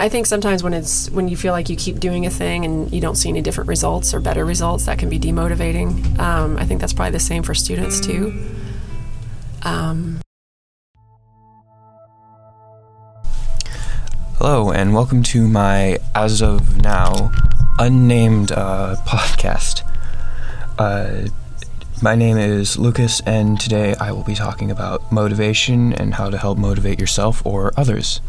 [0.00, 2.92] I think sometimes when it's when you feel like you keep doing a thing and
[2.92, 6.16] you don't see any different results or better results, that can be demotivating.
[6.20, 8.32] Um, I think that's probably the same for students too.
[9.64, 10.20] Um,
[14.36, 17.32] Hello, and welcome to my, as of now,
[17.80, 19.82] unnamed uh, podcast.
[20.78, 21.26] Uh,
[22.00, 26.38] my name is Lucas, and today I will be talking about motivation and how to
[26.38, 28.20] help motivate yourself or others.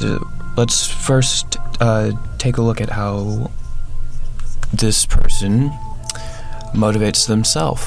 [0.00, 0.24] The,
[0.56, 3.50] let's first uh, take a look at how
[4.72, 5.70] this person
[6.74, 7.86] motivates themselves.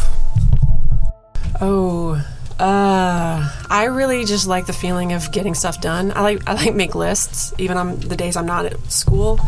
[1.61, 2.23] oh,
[2.59, 6.11] uh, I really just like the feeling of getting stuff done.
[6.15, 9.39] I like I like make lists, even on the days I'm not at school.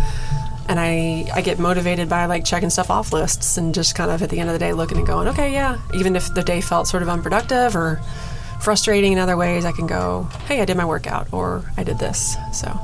[0.70, 4.24] And I, I get motivated by like checking stuff off lists and just kind of
[4.24, 5.78] at the end of the day looking and going, okay, yeah.
[5.94, 8.02] Even if the day felt sort of unproductive or
[8.64, 12.00] frustrating in other ways, I can go, hey, I did my workout or I did
[12.00, 12.38] this.
[12.52, 12.80] So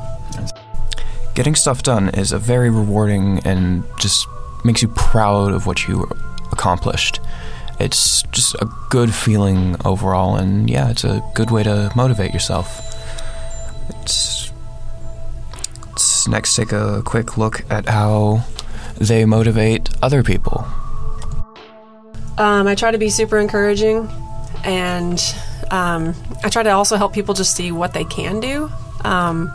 [1.39, 4.27] Getting stuff done is a very rewarding and just
[4.65, 6.05] makes you proud of what you
[6.51, 7.21] accomplished.
[7.79, 12.81] It's just a good feeling overall, and yeah, it's a good way to motivate yourself.
[14.01, 14.51] It's,
[15.87, 18.43] let's next take a quick look at how
[18.97, 20.67] they motivate other people.
[22.37, 24.09] Um, I try to be super encouraging,
[24.63, 25.19] and
[25.71, 28.69] um, I try to also help people just see what they can do.
[29.03, 29.51] Um,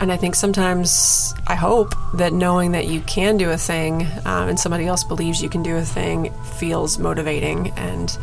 [0.00, 4.48] and I think sometimes I hope that knowing that you can do a thing um,
[4.48, 7.70] and somebody else believes you can do a thing feels motivating.
[7.76, 8.16] And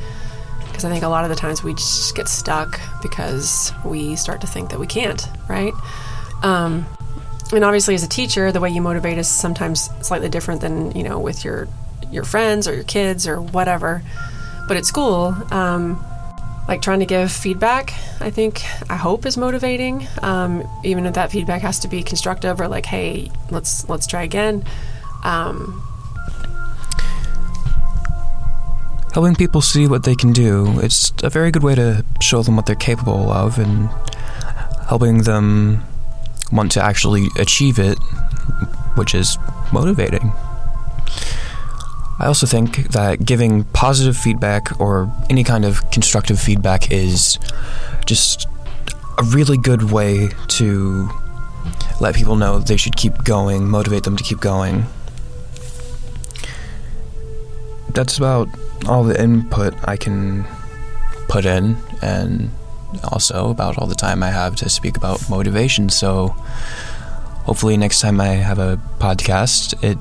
[0.67, 4.41] because I think a lot of the times we just get stuck because we start
[4.41, 5.73] to think that we can't, right?
[6.43, 6.85] Um,
[7.51, 11.03] and obviously, as a teacher, the way you motivate is sometimes slightly different than you
[11.03, 11.67] know with your
[12.11, 14.03] your friends or your kids or whatever.
[14.69, 15.99] But at school, um,
[16.67, 20.07] like trying to give feedback, I think I hope is motivating.
[20.21, 24.21] Um, even if that feedback has to be constructive or like, hey, let's let's try
[24.21, 24.63] again.
[25.23, 25.83] Um,
[29.15, 32.55] Helping people see what they can do, it's a very good way to show them
[32.55, 33.89] what they're capable of and
[34.87, 35.83] helping them
[36.51, 37.97] want to actually achieve it,
[38.93, 39.35] which is
[39.73, 40.31] motivating.
[42.19, 47.39] I also think that giving positive feedback or any kind of constructive feedback is
[48.05, 48.45] just
[49.17, 51.09] a really good way to
[52.01, 54.85] let people know they should keep going, motivate them to keep going.
[57.93, 58.49] That's about
[58.85, 60.45] all the input I can
[61.29, 62.49] put in, and
[63.03, 65.89] also about all the time I have to speak about motivation.
[65.89, 66.29] So,
[67.45, 69.97] hopefully, next time I have a podcast, it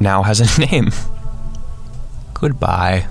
[0.00, 0.90] now has a name.
[2.44, 3.06] Goodbye.